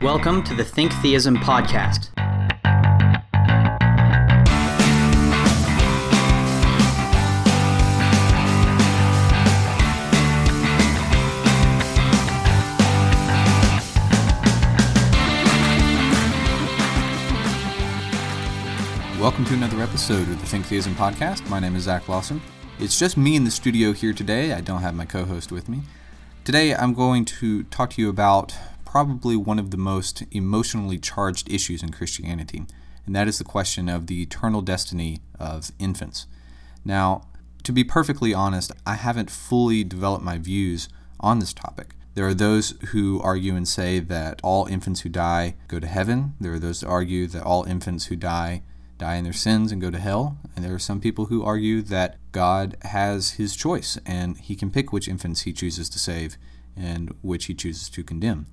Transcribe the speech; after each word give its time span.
Welcome 0.00 0.44
to 0.44 0.54
the 0.54 0.62
Think 0.62 0.92
Theism 0.92 1.36
podcast. 1.38 2.14
Welcome 19.18 19.44
to 19.46 19.54
another 19.54 19.82
episode 19.82 20.20
of 20.20 20.40
the 20.40 20.46
Think 20.46 20.66
Theism 20.66 20.94
podcast. 20.94 21.48
My 21.50 21.58
name 21.58 21.74
is 21.74 21.82
Zach 21.82 22.08
Lawson. 22.08 22.40
It's 22.78 22.96
just 22.96 23.16
me 23.16 23.34
in 23.34 23.42
the 23.42 23.50
studio 23.50 23.92
here 23.92 24.12
today. 24.12 24.52
I 24.52 24.60
don't 24.60 24.82
have 24.82 24.94
my 24.94 25.06
co 25.06 25.24
host 25.24 25.50
with 25.50 25.68
me. 25.68 25.80
Today, 26.44 26.72
I'm 26.72 26.94
going 26.94 27.24
to 27.24 27.64
talk 27.64 27.90
to 27.90 28.00
you 28.00 28.08
about 28.08 28.54
probably 28.90 29.36
one 29.36 29.58
of 29.58 29.70
the 29.70 29.76
most 29.76 30.22
emotionally 30.30 30.98
charged 30.98 31.52
issues 31.52 31.82
in 31.82 31.90
Christianity, 31.90 32.64
and 33.04 33.14
that 33.14 33.28
is 33.28 33.36
the 33.36 33.44
question 33.44 33.86
of 33.86 34.06
the 34.06 34.22
eternal 34.22 34.62
destiny 34.62 35.20
of 35.38 35.70
infants. 35.78 36.26
Now, 36.86 37.28
to 37.64 37.72
be 37.72 37.84
perfectly 37.84 38.32
honest, 38.32 38.72
I 38.86 38.94
haven't 38.94 39.30
fully 39.30 39.84
developed 39.84 40.24
my 40.24 40.38
views 40.38 40.88
on 41.20 41.38
this 41.38 41.52
topic. 41.52 41.96
There 42.14 42.26
are 42.26 42.32
those 42.32 42.70
who 42.92 43.20
argue 43.20 43.54
and 43.54 43.68
say 43.68 44.00
that 44.00 44.40
all 44.42 44.64
infants 44.64 45.02
who 45.02 45.10
die 45.10 45.56
go 45.68 45.78
to 45.78 45.86
heaven. 45.86 46.32
There 46.40 46.54
are 46.54 46.58
those 46.58 46.80
who 46.80 46.88
argue 46.88 47.26
that 47.26 47.42
all 47.42 47.64
infants 47.64 48.06
who 48.06 48.16
die 48.16 48.62
die 48.96 49.16
in 49.16 49.24
their 49.24 49.34
sins 49.34 49.70
and 49.70 49.82
go 49.82 49.90
to 49.90 49.98
hell. 49.98 50.38
And 50.56 50.64
there 50.64 50.74
are 50.74 50.78
some 50.78 50.98
people 50.98 51.26
who 51.26 51.44
argue 51.44 51.82
that 51.82 52.16
God 52.32 52.78
has 52.82 53.32
his 53.32 53.54
choice 53.54 53.98
and 54.06 54.38
he 54.38 54.56
can 54.56 54.70
pick 54.70 54.94
which 54.94 55.08
infants 55.08 55.42
he 55.42 55.52
chooses 55.52 55.90
to 55.90 55.98
save 55.98 56.38
and 56.74 57.14
which 57.20 57.44
he 57.44 57.54
chooses 57.54 57.90
to 57.90 58.02
condemn. 58.02 58.46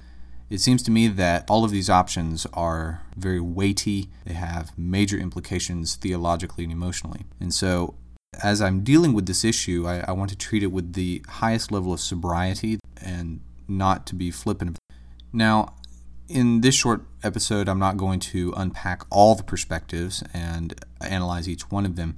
It 0.50 0.62
seems 0.62 0.84
to 0.84 0.92
me 0.92 1.08
that 1.08 1.50
all 1.50 1.66
of 1.66 1.72
these 1.72 1.90
options 1.90 2.46
are 2.54 3.02
very 3.18 3.40
weighty, 3.40 4.10
they 4.26 4.34
have 4.34 4.78
major 4.78 5.18
implications 5.18 5.96
theologically 5.96 6.64
and 6.64 6.72
emotionally. 6.72 7.26
And 7.40 7.54
so, 7.54 7.96
as 8.44 8.62
I'm 8.62 8.84
dealing 8.84 9.14
with 9.14 9.26
this 9.26 9.44
issue, 9.44 9.88
I, 9.88 10.04
I 10.08 10.12
want 10.12 10.30
to 10.30 10.38
treat 10.38 10.62
it 10.62 10.72
with 10.72 10.94
the 10.94 11.24
highest 11.28 11.72
level 11.72 11.94
of 11.94 12.00
sobriety 12.00 12.80
and 13.02 13.40
not 13.68 14.06
to 14.08 14.16
be 14.16 14.30
flippant. 14.30 14.78
Now, 15.34 15.74
in 16.28 16.62
this 16.62 16.76
short 16.76 17.04
episode, 17.24 17.68
I'm 17.68 17.80
not 17.80 17.98
going 17.98 18.20
to 18.20 18.54
unpack 18.56 19.04
all 19.10 19.36
the 19.36 19.44
perspectives 19.44 20.24
and 20.34 20.80
analyze 21.02 21.48
each 21.50 21.72
one 21.72 21.86
of 21.86 21.96
them. 21.96 22.18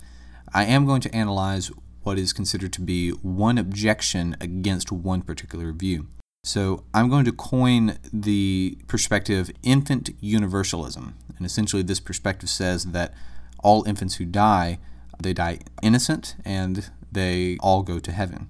I 0.54 0.66
am 0.66 0.86
going 0.86 1.02
to 1.02 1.16
analyze 1.16 1.72
what 2.04 2.18
is 2.18 2.34
considered 2.34 2.74
to 2.74 2.82
be 2.82 3.10
one 3.10 3.58
objection 3.58 4.36
against 4.40 4.92
one 4.92 5.22
particular 5.22 5.72
view. 5.72 6.08
So 6.48 6.86
I'm 6.94 7.10
going 7.10 7.26
to 7.26 7.34
coin 7.34 7.98
the 8.14 8.78
perspective 8.88 9.52
infant 9.64 10.12
universalism. 10.22 11.14
And 11.36 11.46
essentially, 11.46 11.84
this 11.84 12.00
perspective 12.00 12.50
says 12.50 12.86
that 12.86 13.14
all 13.60 13.84
infants 13.84 14.16
who 14.16 14.24
die, 14.24 14.80
they 15.22 15.34
die 15.34 15.60
innocent 15.84 16.38
and 16.46 16.90
they 17.12 17.58
all 17.60 17.84
go 17.84 18.00
to 18.00 18.12
heaven. 18.14 18.48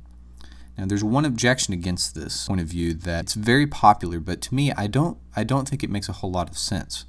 Now, 0.77 0.85
there's 0.85 1.03
one 1.03 1.25
objection 1.25 1.73
against 1.73 2.13
this 2.13 2.47
point 2.47 2.61
of 2.61 2.67
view 2.67 2.93
that 2.93 3.23
it's 3.23 3.33
very 3.33 3.65
popular, 3.65 4.19
but 4.19 4.41
to 4.41 4.53
me, 4.53 4.71
I 4.73 4.85
don't, 4.85 5.17
I 5.35 5.43
don't 5.43 5.67
think 5.67 5.83
it 5.83 5.89
makes 5.89 6.07
a 6.07 6.13
whole 6.13 6.29
lot 6.29 6.51
of 6.51 6.57
sense. 6.57 7.05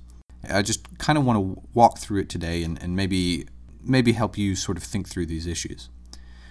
I 0.50 0.62
just 0.62 0.96
kind 0.96 1.18
of 1.18 1.24
want 1.26 1.36
to 1.36 1.62
walk 1.74 1.98
through 1.98 2.22
it 2.22 2.30
today 2.30 2.62
and, 2.62 2.82
and 2.82 2.96
maybe, 2.96 3.46
maybe 3.84 4.12
help 4.12 4.38
you 4.38 4.56
sort 4.56 4.78
of 4.78 4.84
think 4.84 5.06
through 5.06 5.26
these 5.26 5.46
issues. 5.46 5.90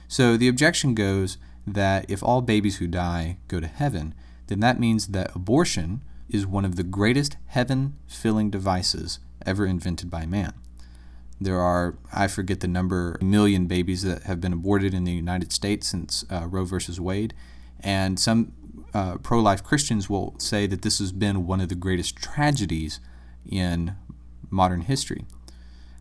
So 0.08 0.38
the 0.38 0.47
objection 0.47 0.93
goes 0.93 1.39
that 1.67 2.09
if 2.09 2.23
all 2.23 2.41
babies 2.41 2.77
who 2.77 2.87
die 2.87 3.37
go 3.47 3.59
to 3.59 3.67
heaven, 3.67 4.15
then 4.47 4.61
that 4.61 4.79
means 4.79 5.07
that 5.07 5.35
abortion 5.35 6.01
is 6.29 6.47
one 6.47 6.65
of 6.65 6.75
the 6.75 6.83
greatest 6.83 7.37
heaven 7.47 7.97
filling 8.07 8.49
devices 8.49 9.19
ever 9.45 9.65
invented 9.65 10.09
by 10.09 10.25
man. 10.25 10.53
There 11.39 11.59
are, 11.59 11.97
I 12.11 12.27
forget 12.27 12.61
the 12.61 12.67
number, 12.67 13.17
million 13.21 13.67
babies 13.67 14.01
that 14.03 14.23
have 14.23 14.42
been 14.42 14.53
aborted 14.53 14.93
in 14.93 15.03
the 15.03 15.11
United 15.11 15.53
States 15.53 15.87
since 15.87 16.25
uh, 16.31 16.47
Roe 16.47 16.65
versus 16.65 16.99
Wade. 16.99 17.33
And 17.80 18.19
some 18.19 18.53
uh, 18.93 19.17
pro 19.17 19.39
life 19.39 19.63
Christians 19.63 20.09
will 20.09 20.33
say 20.39 20.65
that 20.67 20.81
this 20.81 20.97
has 20.99 21.11
been 21.11 21.45
one 21.45 21.61
of 21.61 21.69
the 21.69 21.75
greatest 21.75 22.15
tragedies 22.15 22.99
in 23.45 23.95
modern 24.49 24.81
history. 24.81 25.25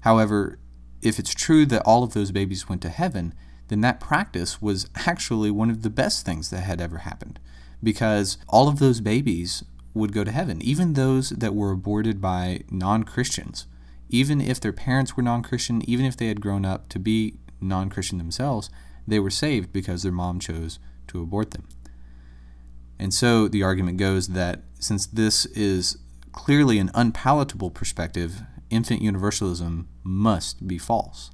However, 0.00 0.58
if 1.02 1.18
it's 1.18 1.34
true 1.34 1.66
that 1.66 1.82
all 1.82 2.02
of 2.02 2.14
those 2.14 2.30
babies 2.30 2.68
went 2.68 2.80
to 2.82 2.88
heaven, 2.88 3.34
then 3.68 3.80
that 3.80 4.00
practice 4.00 4.62
was 4.62 4.88
actually 5.06 5.50
one 5.50 5.70
of 5.70 5.82
the 5.82 5.90
best 5.90 6.24
things 6.24 6.50
that 6.50 6.60
had 6.60 6.80
ever 6.80 6.98
happened 6.98 7.38
because 7.82 8.38
all 8.48 8.68
of 8.68 8.78
those 8.78 9.00
babies 9.00 9.64
would 9.94 10.12
go 10.12 10.24
to 10.24 10.30
heaven, 10.30 10.60
even 10.62 10.92
those 10.92 11.30
that 11.30 11.54
were 11.54 11.70
aborted 11.70 12.20
by 12.20 12.62
non 12.70 13.04
Christians 13.04 13.66
even 14.08 14.40
if 14.40 14.60
their 14.60 14.72
parents 14.72 15.16
were 15.16 15.22
non 15.22 15.42
Christian, 15.42 15.82
even 15.88 16.04
if 16.04 16.16
they 16.16 16.28
had 16.28 16.40
grown 16.40 16.64
up 16.64 16.88
to 16.90 16.98
be 16.98 17.38
non 17.60 17.90
Christian 17.90 18.18
themselves, 18.18 18.70
they 19.06 19.18
were 19.18 19.30
saved 19.30 19.72
because 19.72 20.02
their 20.02 20.12
mom 20.12 20.40
chose 20.40 20.78
to 21.08 21.22
abort 21.22 21.52
them. 21.52 21.68
And 22.98 23.12
so 23.12 23.48
the 23.48 23.62
argument 23.62 23.98
goes 23.98 24.28
that 24.28 24.62
since 24.78 25.06
this 25.06 25.46
is 25.46 25.98
clearly 26.32 26.78
an 26.78 26.90
unpalatable 26.94 27.70
perspective, 27.70 28.42
infant 28.70 29.02
universalism 29.02 29.88
must 30.02 30.66
be 30.66 30.78
false. 30.78 31.30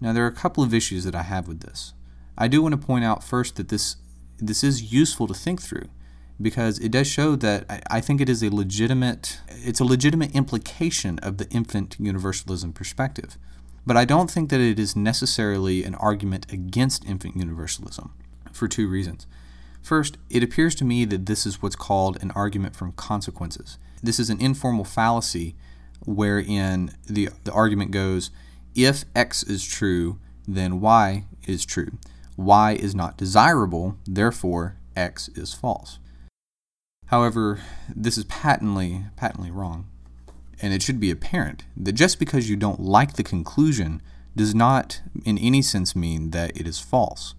Now, 0.00 0.12
there 0.12 0.24
are 0.24 0.28
a 0.28 0.32
couple 0.32 0.62
of 0.62 0.74
issues 0.74 1.04
that 1.04 1.14
I 1.14 1.22
have 1.22 1.48
with 1.48 1.60
this. 1.60 1.94
I 2.36 2.48
do 2.48 2.62
want 2.62 2.72
to 2.72 2.86
point 2.86 3.04
out 3.04 3.24
first 3.24 3.56
that 3.56 3.68
this, 3.68 3.96
this 4.38 4.62
is 4.62 4.92
useful 4.92 5.26
to 5.26 5.34
think 5.34 5.62
through 5.62 5.88
because 6.40 6.78
it 6.78 6.90
does 6.90 7.06
show 7.06 7.34
that 7.36 7.64
I, 7.68 7.80
I 7.90 8.00
think 8.00 8.20
it 8.20 8.28
is 8.28 8.42
a 8.42 8.54
legitimate 8.54 9.40
it's 9.48 9.80
a 9.80 9.84
legitimate 9.84 10.34
implication 10.34 11.18
of 11.20 11.38
the 11.38 11.48
infant 11.50 11.96
universalism 11.98 12.72
perspective. 12.72 13.38
But 13.86 13.96
I 13.96 14.04
don't 14.04 14.30
think 14.30 14.50
that 14.50 14.60
it 14.60 14.78
is 14.78 14.96
necessarily 14.96 15.84
an 15.84 15.94
argument 15.94 16.52
against 16.52 17.04
infant 17.04 17.36
universalism 17.36 18.12
for 18.52 18.68
two 18.68 18.88
reasons. 18.88 19.26
First, 19.80 20.18
it 20.28 20.42
appears 20.42 20.74
to 20.76 20.84
me 20.84 21.04
that 21.04 21.26
this 21.26 21.46
is 21.46 21.62
what's 21.62 21.76
called 21.76 22.20
an 22.20 22.32
argument 22.32 22.74
from 22.74 22.92
consequences. 22.92 23.78
This 24.02 24.18
is 24.18 24.28
an 24.28 24.40
informal 24.40 24.84
fallacy 24.84 25.54
wherein 26.04 26.96
the, 27.06 27.30
the 27.44 27.52
argument 27.52 27.92
goes 27.92 28.30
if 28.76 29.04
X 29.14 29.42
is 29.42 29.66
true, 29.66 30.18
then 30.46 30.80
Y 30.80 31.24
is 31.46 31.64
true. 31.64 31.98
Y 32.36 32.72
is 32.72 32.94
not 32.94 33.16
desirable, 33.16 33.96
therefore 34.06 34.76
X 34.94 35.28
is 35.28 35.54
false. 35.54 35.98
However, 37.06 37.60
this 37.94 38.18
is 38.18 38.24
patently 38.24 39.04
patently 39.16 39.50
wrong. 39.50 39.86
And 40.60 40.72
it 40.72 40.82
should 40.82 41.00
be 41.00 41.10
apparent 41.10 41.64
that 41.76 41.92
just 41.92 42.18
because 42.18 42.48
you 42.48 42.56
don't 42.56 42.80
like 42.80 43.14
the 43.14 43.22
conclusion 43.22 44.00
does 44.34 44.54
not 44.54 45.00
in 45.24 45.38
any 45.38 45.62
sense 45.62 45.94
mean 45.94 46.30
that 46.30 46.56
it 46.56 46.66
is 46.66 46.78
false. 46.78 47.34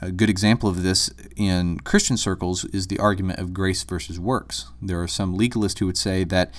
A 0.00 0.12
good 0.12 0.30
example 0.30 0.68
of 0.68 0.82
this 0.82 1.10
in 1.36 1.80
Christian 1.80 2.16
circles 2.16 2.64
is 2.66 2.86
the 2.86 2.98
argument 2.98 3.40
of 3.40 3.52
grace 3.52 3.82
versus 3.82 4.20
works. 4.20 4.66
There 4.80 5.02
are 5.02 5.08
some 5.08 5.36
legalists 5.36 5.78
who 5.80 5.86
would 5.86 5.98
say 5.98 6.24
that 6.24 6.52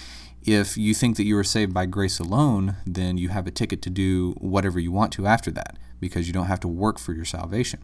if 0.46 0.78
you 0.78 0.94
think 0.94 1.18
that 1.18 1.26
you 1.26 1.38
are 1.38 1.44
saved 1.44 1.74
by 1.74 1.86
grace 1.86 2.20
alone, 2.20 2.78
then 2.86 3.18
you 3.18 3.30
have 3.30 3.48
a 3.48 3.52
ticket 3.52 3.82
to 3.84 3.90
do 3.90 4.32
whatever 4.40 4.80
you 4.80 4.92
want 4.92 5.12
to 5.14 5.28
after 5.28 5.52
that 5.52 5.78
because 6.00 6.28
you 6.28 6.34
don't 6.34 6.48
have 6.48 6.60
to 6.62 6.68
work 6.68 7.00
for 7.00 7.14
your 7.14 7.26
salvation. 7.26 7.82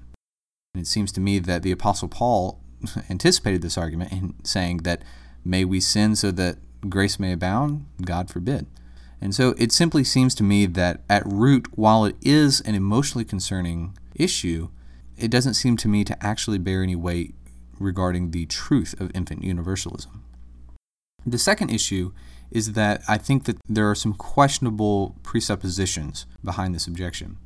And 0.73 0.81
it 0.81 0.88
seems 0.88 1.11
to 1.13 1.21
me 1.21 1.39
that 1.39 1.63
the 1.63 1.71
Apostle 1.71 2.07
Paul 2.07 2.59
anticipated 3.09 3.61
this 3.61 3.77
argument 3.77 4.11
in 4.11 4.35
saying 4.44 4.77
that 4.79 5.01
may 5.44 5.65
we 5.65 5.79
sin 5.79 6.15
so 6.15 6.31
that 6.31 6.57
grace 6.89 7.19
may 7.19 7.31
abound? 7.31 7.85
God 8.01 8.29
forbid. 8.29 8.67
And 9.21 9.33
so 9.33 9.55
it 9.57 9.71
simply 9.71 10.03
seems 10.03 10.35
to 10.35 10.44
me 10.44 10.65
that 10.65 11.01
at 11.09 11.25
root, 11.25 11.67
while 11.75 12.05
it 12.05 12.15
is 12.21 12.61
an 12.61 12.75
emotionally 12.75 13.25
concerning 13.25 13.97
issue, 14.13 14.69
it 15.17 15.31
doesn't 15.31 15.53
seem 15.53 15.77
to 15.77 15.88
me 15.88 16.03
to 16.03 16.25
actually 16.25 16.57
bear 16.57 16.83
any 16.83 16.95
weight 16.95 17.33
regarding 17.79 18.31
the 18.31 18.45
truth 18.45 18.99
of 18.99 19.11
infant 19.15 19.44
universalism. 19.44 20.23
The 21.25 21.39
second 21.39 21.69
issue 21.69 22.12
is 22.51 22.74
that 22.74 23.01
I 23.07 23.18
think 23.18 23.45
that 23.45 23.57
there 23.68 23.89
are 23.89 23.95
some 23.95 24.13
questionable 24.13 25.15
presuppositions 25.24 26.25
behind 26.44 26.74
this 26.74 26.88
objection 26.88 27.38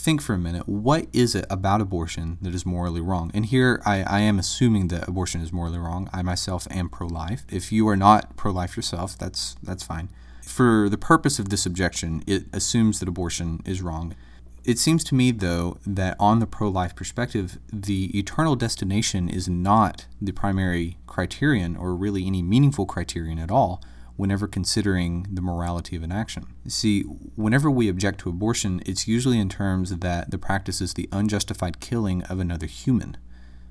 think 0.00 0.22
for 0.22 0.32
a 0.32 0.38
minute 0.38 0.66
what 0.66 1.06
is 1.12 1.34
it 1.34 1.44
about 1.50 1.80
abortion 1.80 2.38
that 2.40 2.54
is 2.54 2.66
morally 2.66 3.00
wrong? 3.00 3.30
And 3.34 3.46
here 3.46 3.82
I, 3.84 4.02
I 4.02 4.20
am 4.20 4.38
assuming 4.38 4.88
that 4.88 5.06
abortion 5.06 5.40
is 5.42 5.52
morally 5.52 5.78
wrong. 5.78 6.08
I 6.12 6.22
myself 6.22 6.66
am 6.70 6.88
pro 6.88 7.06
life. 7.06 7.44
If 7.50 7.70
you 7.70 7.86
are 7.88 7.96
not 7.96 8.36
pro 8.36 8.50
life 8.50 8.76
yourself, 8.76 9.16
that's, 9.18 9.56
that's 9.62 9.82
fine. 9.82 10.08
For 10.42 10.88
the 10.88 10.98
purpose 10.98 11.38
of 11.38 11.50
this 11.50 11.66
objection, 11.66 12.24
it 12.26 12.44
assumes 12.52 12.98
that 12.98 13.08
abortion 13.08 13.60
is 13.64 13.82
wrong. 13.82 14.16
It 14.64 14.78
seems 14.78 15.04
to 15.04 15.14
me, 15.14 15.30
though, 15.30 15.78
that 15.86 16.16
on 16.20 16.38
the 16.38 16.46
pro 16.46 16.68
life 16.68 16.94
perspective, 16.94 17.58
the 17.72 18.16
eternal 18.18 18.56
destination 18.56 19.28
is 19.28 19.48
not 19.48 20.06
the 20.20 20.32
primary 20.32 20.98
criterion 21.06 21.76
or 21.76 21.94
really 21.94 22.26
any 22.26 22.42
meaningful 22.42 22.84
criterion 22.84 23.38
at 23.38 23.50
all 23.50 23.82
whenever 24.16 24.46
considering 24.46 25.26
the 25.32 25.40
morality 25.40 25.96
of 25.96 26.02
an 26.02 26.12
action. 26.12 26.46
See, 26.68 27.02
whenever 27.36 27.70
we 27.70 27.88
object 27.88 28.20
to 28.20 28.28
abortion, 28.28 28.82
it's 28.84 29.08
usually 29.08 29.38
in 29.38 29.48
terms 29.48 29.96
that 29.96 30.30
the 30.30 30.36
practice 30.36 30.82
is 30.82 30.92
the 30.92 31.08
unjustified 31.10 31.80
killing 31.80 32.22
of 32.24 32.38
another 32.38 32.66
human. 32.66 33.16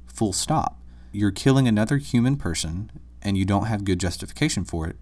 Full 0.07 0.33
stop. 0.33 0.81
You're 1.11 1.29
killing 1.29 1.67
another 1.67 1.97
human 1.97 2.35
person, 2.35 2.91
and 3.21 3.37
you 3.37 3.45
don't 3.45 3.65
have 3.65 3.85
good 3.85 3.99
justification 3.99 4.65
for 4.65 4.87
it, 4.87 4.95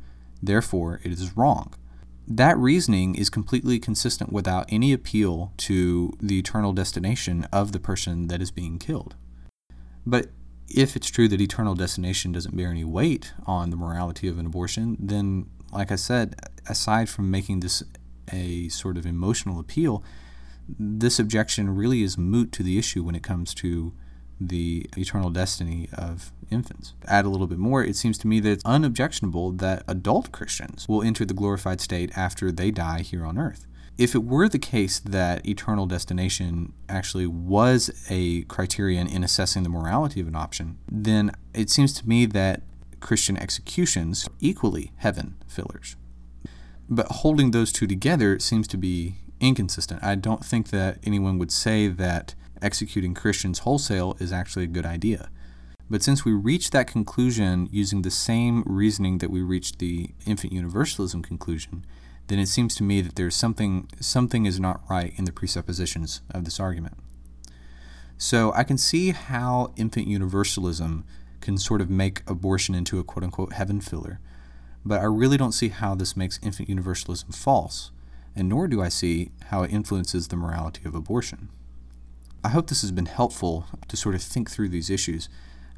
therefore 0.44 1.00
it 1.04 1.13
is 1.13 1.38
wrong. 1.38 1.74
That 2.27 2.57
reasoning 2.57 3.15
is 3.15 3.29
completely 3.29 3.79
consistent 3.79 4.33
without 4.33 4.65
any 4.68 4.91
appeal 4.91 5.53
to 5.57 6.12
the 6.19 6.38
eternal 6.38 6.74
destination 6.74 7.47
of 7.53 7.71
the 7.71 7.79
person 7.79 8.27
that 8.27 8.41
is 8.41 8.51
being 8.51 8.79
killed. 8.79 9.15
But 10.06 10.31
if 10.68 10.97
it's 10.97 11.09
true 11.09 11.29
that 11.29 11.39
eternal 11.39 11.74
destination 11.74 12.33
doesn't 12.33 12.56
bear 12.56 12.69
any 12.69 12.83
weight 12.83 13.31
on 13.45 13.69
the 13.69 13.77
morality 13.77 14.27
of 14.27 14.38
an 14.38 14.45
abortion, 14.45 14.97
then, 15.00 15.45
like 15.71 15.89
I 15.89 15.95
said, 15.95 16.35
aside 16.68 17.07
from 17.07 17.31
making 17.31 17.62
this 17.62 17.81
a 18.31 18.68
sort 18.68 18.97
of 18.97 19.06
emotional 19.06 19.57
appeal, 19.57 20.03
this 20.68 21.19
objection 21.19 21.74
really 21.74 22.03
is 22.03 22.18
moot 22.18 22.51
to 22.53 22.63
the 22.63 22.77
issue 22.77 23.03
when 23.03 23.15
it 23.15 23.24
comes 23.24 23.53
to 23.56 23.94
the 24.39 24.89
eternal 24.95 25.30
destiny 25.30 25.89
of 25.94 26.31
infants. 26.50 26.94
Add 27.07 27.25
a 27.25 27.30
little 27.30 27.48
bit 27.48 27.57
more, 27.57 27.84
it 27.84 27.95
seems 27.95 28.18
to 28.19 28.28
me 28.28 28.39
that 28.39 28.51
it's 28.51 28.66
unobjectionable 28.66 29.51
that 29.54 29.84
adult 29.88 30.31
Christians 30.31 30.88
will 30.88 31.04
enter 31.04 31.25
the 31.25 31.34
glorified 31.34 31.81
state 31.81 32.12
after 32.16 32.51
they 32.51 32.72
die 32.72 33.01
here 33.01 33.25
on 33.25 33.38
earth. 33.38 33.66
If 33.98 34.13
it 34.13 34.24
were 34.24 34.48
the 34.48 34.60
case 34.60 35.00
that 35.00 35.45
eternal 35.48 35.88
destination 35.88 36.74
actually 36.88 37.25
was 37.25 37.89
a 38.10 38.44
criterion 38.44 39.07
in 39.07 39.24
assessing 39.24 39.63
the 39.63 39.69
morality 39.69 40.22
of 40.22 40.28
an 40.28 40.36
option, 40.36 40.78
then 40.92 41.31
it 41.56 41.72
seems 41.72 41.94
to 41.94 42.07
me 42.07 42.28
that 42.28 42.62
Christian 43.00 43.38
executions 43.38 44.28
are 44.28 44.34
equally 44.39 44.92
heaven 44.98 45.36
fillers. 45.48 45.95
But 46.88 47.07
holding 47.07 47.51
those 47.51 47.72
two 47.72 47.88
together 47.88 48.38
seems 48.39 48.68
to 48.69 48.78
be 48.78 49.16
inconsistent. 49.39 50.04
I 50.04 50.16
don't 50.16 50.45
think 50.45 50.69
that 50.69 51.00
anyone 51.04 51.39
would 51.39 51.51
say 51.51 51.88
that 51.88 52.36
executing 52.62 53.13
Christians 53.13 53.59
wholesale 53.59 54.15
is 54.19 54.31
actually 54.31 54.63
a 54.63 54.68
good 54.68 54.86
idea. 54.86 55.30
But 55.89 56.04
since 56.04 56.25
we 56.25 56.33
reached 56.33 56.74
that 56.74 56.88
conclusion 56.88 57.69
using 57.71 58.01
the 58.01 58.12
same 58.12 58.63
reasoning 58.65 59.19
that 59.19 59.31
we 59.31 59.42
reached 59.42 59.80
the 59.80 60.09
infant 60.25 60.51
universalism 60.51 61.21
conclusion, 61.21 61.86
then 62.27 62.39
it 62.39 62.48
seems 62.48 62.75
to 62.75 62.83
me 62.83 63.00
that 63.01 63.15
there's 63.15 63.36
something 63.36 63.88
something 64.00 64.45
is 64.45 64.59
not 64.59 64.81
right 64.89 65.13
in 65.15 65.24
the 65.25 65.31
presuppositions 65.31 66.21
of 66.31 66.44
this 66.44 66.59
argument. 66.59 66.95
So 68.18 68.51
I 68.54 68.63
can 68.63 68.77
see 68.77 69.12
how 69.12 69.71
infant 69.77 70.07
universalism 70.07 71.06
can 71.39 71.57
sort 71.57 71.81
of 71.81 71.89
make 71.89 72.24
abortion 72.27 72.75
into 72.75 73.00
a 73.00 73.03
quote 73.03 73.24
unquote 73.24 73.53
heaven 73.53 73.80
filler, 73.80 74.19
but 74.83 75.00
I 75.00 75.06
really 75.06 75.38
don't 75.38 75.53
see 75.53 75.69
how 75.69 75.95
this 75.95 76.18
makes 76.18 76.39
infant 76.44 76.68
universalism 76.68 77.31
false, 77.31 77.92
and 78.36 78.50
nor 78.50 78.68
do 78.68 78.81
I 78.81 78.89
see 78.89 79.31
how 79.45 79.63
it 79.63 79.71
influences 79.71 80.27
the 80.27 80.36
morality 80.36 80.81
of 80.83 80.95
abortion. 80.95 81.50
I 82.48 82.52
hope 82.52 82.68
this 82.68 82.80
has 82.80 82.94
been 82.94 83.08
helpful 83.08 83.66
to 83.90 83.98
sort 83.98 84.16
of 84.16 84.22
think 84.22 84.50
through 84.50 84.70
these 84.70 84.90
issues. 84.90 85.28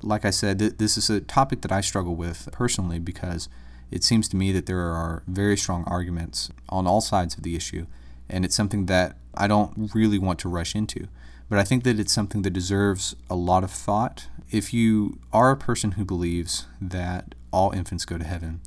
Like 0.04 0.24
I 0.24 0.30
said, 0.30 0.60
th- 0.60 0.78
this 0.78 0.98
is 0.98 1.10
a 1.10 1.20
topic 1.20 1.62
that 1.62 1.72
I 1.72 1.82
struggle 1.82 2.16
with 2.16 2.48
personally 2.52 3.00
because 3.00 3.50
it 3.90 4.04
seems 4.04 4.30
to 4.30 4.36
me 4.36 4.52
that 4.52 4.68
there 4.68 4.82
are 4.82 5.24
very 5.26 5.58
strong 5.58 5.84
arguments 5.86 6.52
on 6.70 6.86
all 6.86 7.02
sides 7.02 7.36
of 7.36 7.42
the 7.42 7.56
issue, 7.56 7.88
and 8.30 8.46
it's 8.46 8.56
something 8.56 8.86
that 8.86 9.18
I 9.34 9.48
don't 9.48 9.90
really 9.96 10.20
want 10.20 10.38
to 10.42 10.48
rush 10.48 10.76
into. 10.76 11.08
But 11.50 11.58
I 11.58 11.64
think 11.64 11.84
that 11.86 12.00
it's 12.00 12.14
something 12.14 12.44
that 12.44 12.52
deserves 12.52 13.16
a 13.32 13.36
lot 13.36 13.64
of 13.64 13.72
thought. 13.72 14.28
If 14.52 14.72
you 14.72 15.18
are 15.34 15.50
a 15.50 15.58
person 15.58 15.94
who 15.94 16.06
believes 16.06 16.68
that 16.80 17.34
all 17.52 17.72
infants 17.72 18.06
go 18.06 18.20
to 18.20 18.24
heaven, 18.24 18.62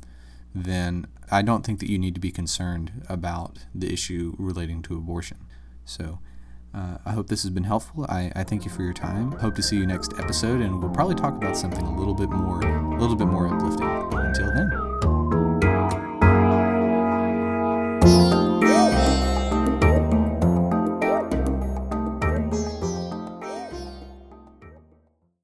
then 0.53 1.07
I 1.31 1.41
don't 1.41 1.65
think 1.65 1.79
that 1.79 1.89
you 1.89 1.97
need 1.97 2.15
to 2.15 2.19
be 2.19 2.31
concerned 2.31 3.05
about 3.07 3.59
the 3.73 3.93
issue 3.93 4.35
relating 4.37 4.81
to 4.81 4.97
abortion. 4.97 5.37
So, 5.85 6.19
uh, 6.73 6.97
I 7.05 7.11
hope 7.11 7.27
this 7.27 7.43
has 7.43 7.51
been 7.51 7.63
helpful. 7.63 8.05
I, 8.09 8.31
I 8.35 8.43
thank 8.43 8.65
you 8.65 8.71
for 8.71 8.83
your 8.83 8.93
time. 8.93 9.31
Hope 9.33 9.55
to 9.55 9.63
see 9.63 9.77
you 9.77 9.85
next 9.85 10.13
episode, 10.17 10.61
and 10.61 10.81
we'll 10.81 10.91
probably 10.91 11.15
talk 11.15 11.35
about 11.35 11.55
something 11.55 11.85
a 11.85 11.95
little 11.95 12.15
bit 12.15 12.29
more, 12.29 12.61
a 12.61 12.99
little 12.99 13.15
bit 13.15 13.27
more 13.27 13.47
uplifting. 13.47 14.22